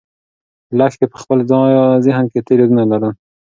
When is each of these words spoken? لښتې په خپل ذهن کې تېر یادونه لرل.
لښتې 0.77 1.05
په 1.11 1.17
خپل 1.21 1.37
ذهن 2.05 2.25
کې 2.31 2.39
تېر 2.47 2.59
یادونه 2.61 2.83
لرل. 2.91 3.13